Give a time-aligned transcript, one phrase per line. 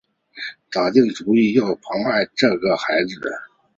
[0.71, 3.13] 打定主意要宠爱着这个孩子